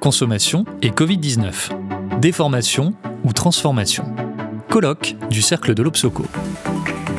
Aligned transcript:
consommation 0.00 0.64
et 0.82 0.88
Covid-19. 0.90 2.18
Déformation 2.20 2.94
ou 3.22 3.32
transformation. 3.32 4.04
Colloque 4.68 5.14
du 5.28 5.42
Cercle 5.42 5.74
de 5.74 5.82
l'Obsoco. 5.82 6.24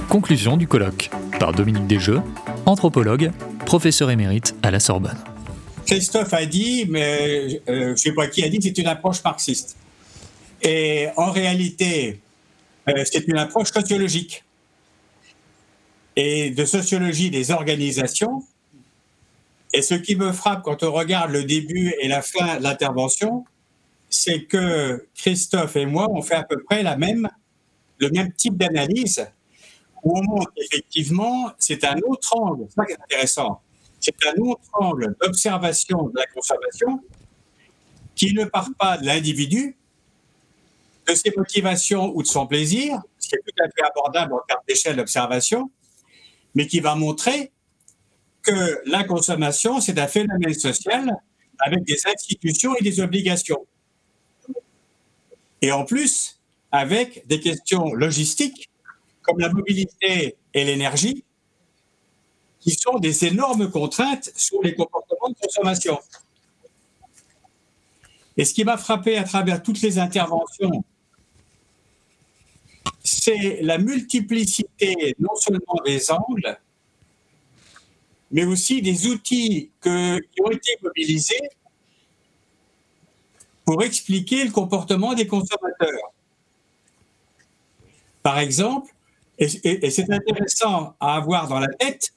Conclusion 0.09 0.57
du 0.57 0.67
colloque 0.67 1.11
par 1.39 1.53
Dominique 1.53 1.87
Desjeux, 1.87 2.21
anthropologue, 2.65 3.31
professeur 3.65 4.09
émérite 4.09 4.55
à 4.63 4.71
la 4.71 4.79
Sorbonne. 4.79 5.17
Christophe 5.85 6.33
a 6.33 6.45
dit, 6.45 6.85
mais 6.89 7.61
euh, 7.69 7.85
je 7.85 7.91
ne 7.91 7.95
sais 7.95 8.13
pas 8.13 8.27
qui 8.27 8.43
a 8.43 8.49
dit, 8.49 8.59
c'est 8.61 8.77
une 8.77 8.87
approche 8.87 9.23
marxiste. 9.23 9.77
Et 10.61 11.07
en 11.17 11.31
réalité, 11.31 12.19
euh, 12.89 13.03
c'est 13.09 13.27
une 13.27 13.37
approche 13.37 13.71
sociologique 13.71 14.43
et 16.15 16.49
de 16.49 16.65
sociologie 16.65 17.29
des 17.29 17.51
organisations. 17.51 18.43
Et 19.73 19.81
ce 19.81 19.93
qui 19.93 20.15
me 20.15 20.31
frappe 20.31 20.63
quand 20.63 20.83
on 20.83 20.91
regarde 20.91 21.31
le 21.31 21.43
début 21.43 21.93
et 22.01 22.07
la 22.07 22.21
fin 22.21 22.57
de 22.57 22.63
l'intervention, 22.63 23.45
c'est 24.09 24.43
que 24.43 25.07
Christophe 25.15 25.77
et 25.77 25.85
moi, 25.85 26.07
on 26.11 26.21
fait 26.21 26.35
à 26.35 26.43
peu 26.43 26.61
près 26.63 26.83
la 26.83 26.97
même, 26.97 27.29
le 27.97 28.09
même 28.09 28.33
type 28.33 28.57
d'analyse, 28.57 29.25
où 30.03 30.17
on 30.17 30.23
montre 30.23 30.51
effectivement, 30.57 31.51
c'est 31.57 31.83
un 31.85 31.95
autre 32.05 32.35
angle, 32.35 32.65
c'est 32.67 32.75
ça 32.75 32.85
qui 32.85 32.91
est 32.91 33.01
intéressant, 33.01 33.61
c'est 33.99 34.15
un 34.25 34.41
autre 34.41 34.61
angle 34.73 35.15
d'observation 35.21 36.09
de 36.09 36.17
la 36.17 36.25
consommation 36.27 37.01
qui 38.15 38.33
ne 38.33 38.43
part 38.43 38.69
pas 38.77 38.97
de 38.97 39.05
l'individu, 39.05 39.77
de 41.07 41.15
ses 41.15 41.31
motivations 41.35 42.11
ou 42.13 42.21
de 42.21 42.27
son 42.27 42.45
plaisir, 42.45 43.01
ce 43.17 43.29
qui 43.29 43.35
est 43.35 43.39
tout 43.39 43.63
à 43.63 43.69
fait 43.69 43.87
abordable 43.87 44.33
en 44.33 44.41
termes 44.47 44.61
d'échelle 44.67 44.97
d'observation, 44.97 45.71
mais 46.53 46.67
qui 46.67 46.81
va 46.81 46.95
montrer 46.95 47.51
que 48.43 48.81
la 48.85 49.03
consommation, 49.03 49.79
c'est 49.81 49.99
un 49.99 50.07
phénomène 50.07 50.53
social 50.53 51.15
avec 51.59 51.83
des 51.83 51.97
institutions 52.07 52.75
et 52.75 52.83
des 52.83 52.99
obligations. 52.99 53.65
Et 55.61 55.71
en 55.71 55.85
plus, 55.85 56.39
avec 56.71 57.27
des 57.27 57.39
questions 57.39 57.93
logistiques 57.93 58.69
comme 59.21 59.39
la 59.39 59.49
mobilité 59.49 60.35
et 60.53 60.65
l'énergie, 60.65 61.23
qui 62.59 62.71
sont 62.71 62.97
des 62.99 63.25
énormes 63.25 63.69
contraintes 63.69 64.31
sur 64.35 64.61
les 64.61 64.75
comportements 64.75 65.29
de 65.29 65.35
consommation. 65.35 65.99
Et 68.37 68.45
ce 68.45 68.53
qui 68.53 68.63
m'a 68.63 68.77
frappé 68.77 69.17
à 69.17 69.23
travers 69.23 69.61
toutes 69.61 69.81
les 69.81 69.99
interventions 69.99 70.83
c'est 73.03 73.61
la 73.61 73.77
multiplicité 73.77 75.15
non 75.19 75.35
seulement 75.35 75.81
des 75.85 76.11
angles, 76.11 76.59
mais 78.31 78.45
aussi 78.45 78.81
des 78.81 79.07
outils 79.07 79.71
qui 79.81 79.89
ont 79.89 80.51
été 80.51 80.77
mobilisés 80.81 81.49
pour 83.65 83.83
expliquer 83.83 84.45
le 84.45 84.51
comportement 84.51 85.13
des 85.13 85.27
consommateurs. 85.27 86.13
Par 88.23 88.39
exemple, 88.39 88.91
et, 89.37 89.89
c'est 89.89 90.11
intéressant 90.11 90.95
à 90.99 91.15
avoir 91.15 91.47
dans 91.47 91.59
la 91.59 91.67
tête, 91.67 92.13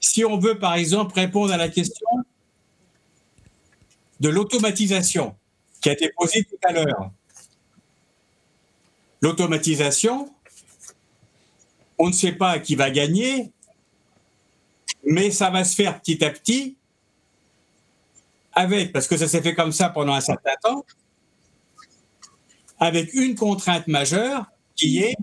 si 0.00 0.24
on 0.24 0.38
veut 0.38 0.58
par 0.58 0.74
exemple 0.74 1.14
répondre 1.14 1.52
à 1.52 1.56
la 1.56 1.68
question 1.68 2.06
de 4.20 4.28
l'automatisation 4.28 5.36
qui 5.80 5.88
a 5.90 5.92
été 5.92 6.10
posée 6.16 6.44
tout 6.44 6.58
à 6.62 6.72
l'heure. 6.72 7.10
L'automatisation, 9.20 10.32
on 11.98 12.08
ne 12.08 12.12
sait 12.12 12.32
pas 12.32 12.58
qui 12.58 12.76
va 12.76 12.90
gagner, 12.90 13.50
mais 15.06 15.30
ça 15.30 15.50
va 15.50 15.64
se 15.64 15.74
faire 15.74 16.00
petit 16.00 16.22
à 16.24 16.30
petit 16.30 16.76
avec, 18.52 18.92
parce 18.92 19.06
que 19.06 19.16
ça 19.16 19.28
s'est 19.28 19.42
fait 19.42 19.54
comme 19.54 19.72
ça 19.72 19.90
pendant 19.90 20.14
un 20.14 20.20
certain 20.20 20.54
temps, 20.62 20.84
avec 22.78 23.12
une 23.14 23.34
contrainte 23.34 23.86
majeure 23.86 24.46
qui 24.74 24.98
est 24.98 25.16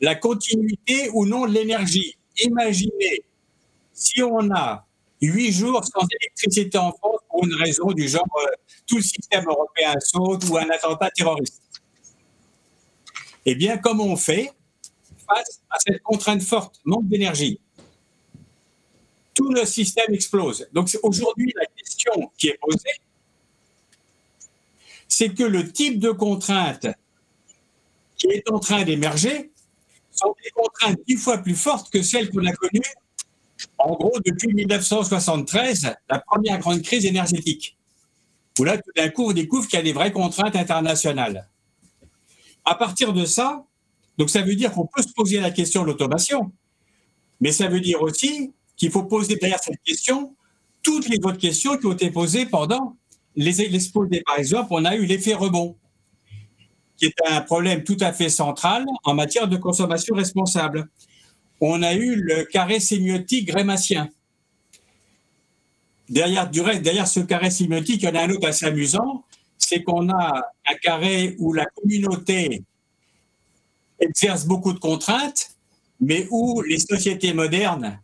la 0.00 0.14
continuité 0.14 1.10
ou 1.12 1.26
non 1.26 1.46
de 1.46 1.52
l'énergie. 1.52 2.16
Imaginez 2.42 3.24
si 3.92 4.22
on 4.22 4.50
a 4.54 4.86
huit 5.20 5.52
jours 5.52 5.82
sans 5.84 6.06
électricité 6.20 6.76
en 6.78 6.92
France 6.92 7.20
pour 7.28 7.44
une 7.44 7.54
raison 7.54 7.92
du 7.92 8.08
genre 8.08 8.24
euh, 8.36 8.52
tout 8.86 8.96
le 8.96 9.02
système 9.02 9.44
européen 9.46 9.94
saute 10.00 10.44
ou 10.50 10.58
un 10.58 10.68
attentat 10.68 11.10
terroriste. 11.10 11.62
Eh 13.46 13.54
bien, 13.54 13.78
comment 13.78 14.04
on 14.04 14.16
fait 14.16 14.50
face 15.26 15.62
à 15.70 15.78
cette 15.78 16.02
contrainte 16.02 16.42
forte, 16.42 16.80
manque 16.84 17.08
d'énergie 17.08 17.58
Tout 19.34 19.50
le 19.50 19.64
système 19.64 20.14
explose. 20.14 20.68
Donc 20.72 20.88
aujourd'hui, 21.02 21.52
la 21.56 21.66
question 21.66 22.30
qui 22.38 22.48
est 22.48 22.58
posée, 22.60 23.00
c'est 25.08 25.34
que 25.34 25.42
le 25.42 25.70
type 25.70 25.98
de 25.98 26.10
contrainte 26.10 26.86
qui 28.16 28.28
est 28.28 28.48
en 28.50 28.58
train 28.58 28.84
d'émerger 28.84 29.50
sont 30.10 30.34
des 30.42 30.50
contraintes 30.50 30.98
dix 31.06 31.16
fois 31.16 31.38
plus 31.38 31.56
fortes 31.56 31.90
que 31.90 32.02
celles 32.02 32.30
qu'on 32.30 32.44
a 32.46 32.52
connues, 32.52 32.80
en 33.78 33.94
gros, 33.94 34.18
depuis 34.24 34.52
1973, 34.54 35.94
la 36.08 36.18
première 36.20 36.58
grande 36.58 36.82
crise 36.82 37.04
énergétique, 37.04 37.76
où 38.58 38.64
là, 38.64 38.78
tout 38.78 38.90
d'un 38.96 39.08
coup, 39.08 39.28
on 39.30 39.32
découvre 39.32 39.66
qu'il 39.66 39.78
y 39.78 39.80
a 39.80 39.84
des 39.84 39.92
vraies 39.92 40.12
contraintes 40.12 40.56
internationales. 40.56 41.48
À 42.64 42.74
partir 42.74 43.12
de 43.12 43.24
ça, 43.24 43.64
donc 44.16 44.30
ça 44.30 44.42
veut 44.42 44.54
dire 44.54 44.72
qu'on 44.72 44.86
peut 44.86 45.02
se 45.02 45.12
poser 45.12 45.40
la 45.40 45.50
question 45.50 45.82
de 45.82 45.88
l'automation, 45.88 46.52
mais 47.40 47.52
ça 47.52 47.68
veut 47.68 47.80
dire 47.80 48.00
aussi 48.02 48.52
qu'il 48.76 48.90
faut 48.90 49.04
poser 49.04 49.36
derrière 49.36 49.62
cette 49.62 49.80
question 49.84 50.34
toutes 50.82 51.08
les 51.08 51.18
autres 51.18 51.38
questions 51.38 51.76
qui 51.78 51.86
ont 51.86 51.92
été 51.92 52.10
posées 52.10 52.46
pendant 52.46 52.96
les 53.36 53.62
exposés. 53.62 54.22
Par 54.24 54.38
exemple, 54.38 54.68
on 54.70 54.84
a 54.84 54.94
eu 54.94 55.06
l'effet 55.06 55.34
rebond, 55.34 55.76
qui 56.96 57.06
est 57.06 57.14
un 57.28 57.40
problème 57.40 57.82
tout 57.82 57.96
à 58.00 58.12
fait 58.12 58.28
central 58.28 58.84
en 59.04 59.14
matière 59.14 59.48
de 59.48 59.56
consommation 59.56 60.14
responsable. 60.14 60.88
On 61.60 61.82
a 61.82 61.94
eu 61.94 62.16
le 62.16 62.44
carré 62.44 62.80
sémiotique 62.80 63.48
grématien. 63.48 64.10
Derrière, 66.08 66.50
du 66.50 66.60
reste, 66.60 66.82
derrière 66.82 67.08
ce 67.08 67.20
carré 67.20 67.50
sémiotique, 67.50 68.02
il 68.02 68.04
y 68.04 68.08
en 68.08 68.14
a 68.14 68.24
un 68.24 68.30
autre 68.30 68.46
assez 68.46 68.66
amusant, 68.66 69.24
c'est 69.56 69.82
qu'on 69.82 70.10
a 70.10 70.42
un 70.66 70.74
carré 70.82 71.34
où 71.38 71.54
la 71.54 71.64
communauté 71.64 72.62
exerce 73.98 74.44
beaucoup 74.44 74.74
de 74.74 74.78
contraintes, 74.78 75.56
mais 76.00 76.26
où 76.30 76.60
les 76.62 76.78
sociétés 76.78 77.32
modernes 77.32 77.98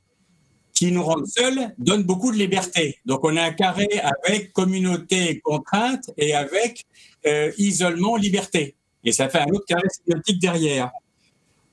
qui 0.81 0.91
nous 0.93 1.03
rendent 1.03 1.27
seuls 1.27 1.75
donnent 1.77 2.05
beaucoup 2.05 2.33
de 2.33 2.39
liberté. 2.39 2.99
Donc 3.05 3.23
on 3.23 3.37
a 3.37 3.43
un 3.43 3.53
carré 3.53 3.87
avec 4.03 4.51
communauté, 4.55 5.39
contrainte 5.41 6.11
et 6.17 6.33
avec 6.33 6.87
euh, 7.27 7.53
isolement, 7.59 8.17
liberté. 8.17 8.77
Et 9.05 9.13
ça 9.13 9.29
fait 9.29 9.41
un 9.41 9.49
autre 9.49 9.67
carré 9.67 9.87
symbiotique 9.91 10.41
derrière. 10.41 10.91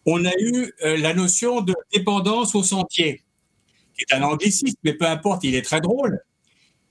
On 0.05 0.25
a 0.25 0.33
eu 0.37 0.73
euh, 0.83 0.97
la 0.97 1.13
notion 1.13 1.61
de 1.61 1.73
dépendance 1.93 2.53
au 2.53 2.63
sentier, 2.63 3.23
qui 3.95 4.03
est 4.03 4.13
un 4.13 4.23
anglicisme, 4.23 4.75
mais 4.83 4.93
peu 4.93 5.05
importe, 5.05 5.45
il 5.45 5.55
est 5.55 5.61
très 5.61 5.79
drôle, 5.79 6.19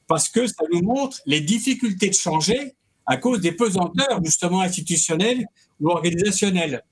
parce 0.07 0.31
que 0.31 0.47
ça 0.47 0.65
nous 0.73 0.81
montre 0.81 1.21
les 1.27 1.43
difficultés 1.43 2.09
de 2.09 2.15
changer 2.15 2.77
à 3.05 3.19
cause 3.19 3.43
des 3.43 3.53
pesanteurs 3.53 4.25
justement 4.25 4.63
institutionnelles 4.63 5.45
ou 5.81 5.91
organisationnelles. 5.91 6.83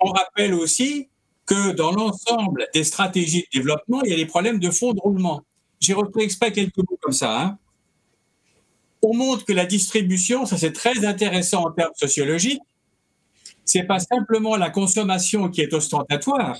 On 0.00 0.10
rappelle 0.10 0.54
aussi 0.54 1.09
que 1.50 1.72
dans 1.72 1.90
l'ensemble 1.90 2.68
des 2.72 2.84
stratégies 2.84 3.42
de 3.42 3.58
développement, 3.58 4.02
il 4.04 4.10
y 4.10 4.14
a 4.14 4.16
des 4.16 4.26
problèmes 4.26 4.60
de 4.60 4.70
fonds 4.70 4.92
de 4.92 5.00
roulement. 5.00 5.42
J'ai 5.80 5.94
repris 5.94 6.22
exprès 6.22 6.52
quelques 6.52 6.76
mots 6.78 6.98
comme 7.00 7.12
ça. 7.12 7.42
Hein. 7.42 7.58
On 9.02 9.14
montre 9.14 9.44
que 9.44 9.52
la 9.52 9.66
distribution, 9.66 10.46
ça 10.46 10.56
c'est 10.56 10.72
très 10.72 11.04
intéressant 11.04 11.66
en 11.66 11.72
termes 11.72 11.94
sociologiques, 11.96 12.62
c'est 13.64 13.82
pas 13.82 13.98
simplement 13.98 14.56
la 14.56 14.70
consommation 14.70 15.48
qui 15.48 15.60
est 15.62 15.74
ostentatoire, 15.74 16.56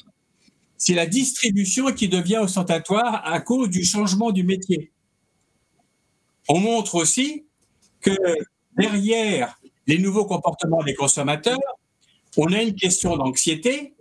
c'est 0.77 0.95
la 0.95 1.07
distribution 1.07 1.93
qui 1.93 2.09
devient 2.09 2.39
ostentatoire 2.39 3.23
à 3.25 3.41
cause 3.41 3.71
du 3.71 3.85
changement 3.85 4.33
du 4.33 4.43
métier. 4.43 4.91
On 6.49 6.59
montre 6.59 6.97
aussi 6.97 7.45
que 8.01 8.17
derrière 8.77 9.57
les 9.87 9.99
nouveaux 9.99 10.27
comportements 10.27 10.83
des 10.83 10.95
consommateurs, 10.95 11.59
on 12.37 12.53
a 12.53 12.61
une 12.61 12.75
question 12.75 13.17
d'anxiété. 13.17 13.95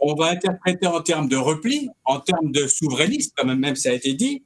On 0.00 0.14
va 0.14 0.30
interpréter 0.30 0.86
en 0.86 1.00
termes 1.00 1.28
de 1.28 1.36
repli, 1.36 1.88
en 2.04 2.20
termes 2.20 2.52
de 2.52 2.66
souverainisme, 2.66 3.32
comme 3.36 3.54
même 3.54 3.76
ça 3.76 3.90
a 3.90 3.92
été 3.92 4.14
dit. 4.14 4.42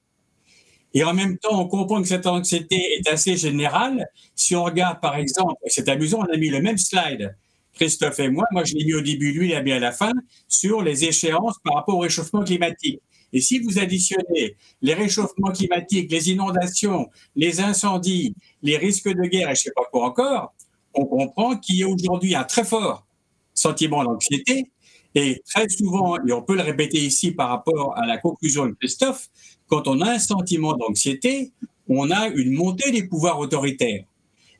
Et 0.92 1.02
en 1.04 1.14
même 1.14 1.38
temps, 1.38 1.60
on 1.60 1.66
comprend 1.66 2.02
que 2.02 2.08
cette 2.08 2.26
anxiété 2.26 2.76
est 2.76 3.08
assez 3.08 3.36
générale. 3.36 4.06
Si 4.34 4.54
on 4.54 4.64
regarde, 4.64 5.00
par 5.00 5.16
exemple, 5.16 5.54
c'est 5.66 5.88
amusant, 5.88 6.20
on 6.20 6.32
a 6.32 6.36
mis 6.36 6.50
le 6.50 6.60
même 6.60 6.78
slide, 6.78 7.36
Christophe 7.74 8.20
et 8.20 8.28
moi, 8.28 8.44
moi 8.52 8.64
je 8.64 8.74
l'ai 8.74 8.84
mis 8.84 8.94
au 8.94 9.00
début, 9.00 9.32
lui 9.32 9.48
il 9.48 9.52
l'a 9.52 9.62
mis 9.62 9.72
à 9.72 9.80
la 9.80 9.92
fin, 9.92 10.12
sur 10.48 10.82
les 10.82 11.04
échéances 11.04 11.56
par 11.64 11.74
rapport 11.74 11.96
au 11.96 12.00
réchauffement 12.00 12.44
climatique. 12.44 13.00
Et 13.32 13.40
si 13.40 13.58
vous 13.58 13.80
additionnez 13.80 14.56
les 14.80 14.94
réchauffements 14.94 15.50
climatiques, 15.50 16.10
les 16.10 16.30
inondations, 16.30 17.08
les 17.34 17.60
incendies, 17.60 18.34
les 18.62 18.76
risques 18.76 19.08
de 19.08 19.22
guerre 19.26 19.50
et 19.50 19.56
je 19.56 19.60
ne 19.60 19.64
sais 19.64 19.72
pas 19.74 19.82
quoi 19.90 20.06
encore, 20.06 20.54
on 20.94 21.04
comprend 21.04 21.56
qu'il 21.56 21.76
y 21.76 21.82
a 21.82 21.88
aujourd'hui 21.88 22.36
un 22.36 22.44
très 22.44 22.64
fort 22.64 23.04
sentiment 23.52 24.04
d'anxiété. 24.04 24.70
Et 25.14 25.42
très 25.48 25.68
souvent, 25.68 26.16
et 26.26 26.32
on 26.32 26.42
peut 26.42 26.56
le 26.56 26.62
répéter 26.62 26.98
ici 26.98 27.30
par 27.30 27.48
rapport 27.48 27.96
à 27.96 28.06
la 28.06 28.18
conclusion 28.18 28.66
de 28.66 28.72
Christophe, 28.72 29.28
quand 29.68 29.86
on 29.86 30.00
a 30.00 30.10
un 30.10 30.18
sentiment 30.18 30.74
d'anxiété, 30.74 31.52
on 31.88 32.10
a 32.10 32.28
une 32.28 32.52
montée 32.52 32.90
des 32.90 33.06
pouvoirs 33.06 33.38
autoritaires. 33.38 34.04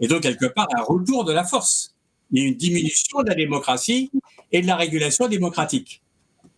Et 0.00 0.06
donc, 0.06 0.22
quelque 0.22 0.46
part, 0.46 0.68
un 0.76 0.82
retour 0.82 1.24
de 1.24 1.32
la 1.32 1.44
force. 1.44 1.94
Il 2.30 2.42
y 2.42 2.44
a 2.44 2.48
une 2.48 2.56
diminution 2.56 3.22
de 3.22 3.28
la 3.28 3.34
démocratie 3.34 4.10
et 4.52 4.62
de 4.62 4.66
la 4.66 4.76
régulation 4.76 5.28
démocratique. 5.28 6.02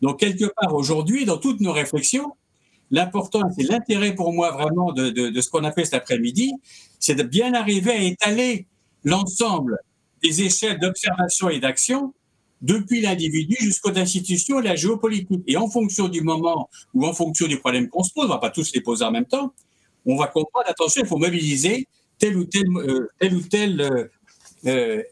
Donc, 0.02 0.20
quelque 0.20 0.46
part, 0.60 0.75
aujourd'hui, 0.75 1.25
dans 1.25 1.38
toutes 1.38 1.60
nos 1.60 1.72
réflexions, 1.72 2.32
l'important, 2.90 3.42
c'est 3.56 3.64
l'intérêt 3.64 4.14
pour 4.14 4.32
moi 4.32 4.50
vraiment 4.50 4.92
de 4.92 5.40
ce 5.40 5.49
qu'on 5.49 5.64
a 5.64 5.72
fait 5.72 5.84
cet 5.84 5.94
après-midi, 5.94 6.52
c'est 6.99 7.14
de 7.14 7.22
bien 7.22 7.54
arriver 7.54 7.92
à 7.92 8.02
étaler 8.02 8.66
l'ensemble 9.04 9.78
des 10.22 10.42
échelles 10.42 10.78
d'observation 10.78 11.49
et 11.49 11.60
d'action 11.60 12.12
depuis 12.62 13.00
l'individu 13.00 13.56
jusqu'aux 13.60 13.96
institutions 13.96 14.60
et 14.60 14.64
la 14.64 14.76
géopolitique. 14.76 15.42
Et 15.46 15.56
en 15.56 15.68
fonction 15.68 16.08
du 16.08 16.22
moment 16.22 16.68
ou 16.94 17.06
en 17.06 17.12
fonction 17.12 17.46
du 17.46 17.58
problème 17.58 17.88
qu'on 17.88 18.02
se 18.02 18.12
pose, 18.12 18.24
on 18.24 18.28
ne 18.28 18.32
va 18.34 18.38
pas 18.38 18.50
tous 18.50 18.72
les 18.74 18.80
poser 18.80 19.04
en 19.04 19.10
même 19.10 19.26
temps, 19.26 19.52
on 20.06 20.16
va 20.16 20.28
comprendre, 20.28 20.66
attention, 20.68 21.02
il 21.02 21.08
faut 21.08 21.18
mobiliser 21.18 21.88
telle 22.18 22.36
ou 22.36 22.44
telle, 22.44 22.68
euh, 22.76 23.08
telle, 23.18 23.34
ou 23.34 23.40
telle 23.40 23.80
euh, 23.80 24.04
euh, 24.66 25.02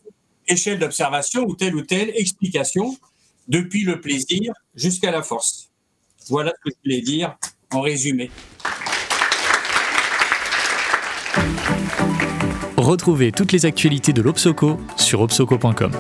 échelle 0.48 0.78
d'observation 0.78 1.44
ou 1.44 1.54
telle 1.54 1.74
ou 1.74 1.82
telle 1.82 2.10
explication, 2.14 2.96
depuis 3.48 3.84
le 3.84 4.00
plaisir 4.00 4.52
jusqu'à 4.74 5.10
la 5.10 5.22
force. 5.22 5.70
Voilà 6.28 6.52
ce 6.52 6.70
que 6.70 6.74
je 6.74 6.82
voulais 6.82 7.02
dire 7.02 7.36
en 7.70 7.80
résumé. 7.80 8.30
Retrouvez 12.76 13.32
toutes 13.32 13.52
les 13.52 13.66
actualités 13.66 14.12
de 14.12 14.22
l'Obsoco 14.22 14.78
sur 14.96 15.20
obsoco.com. 15.20 15.92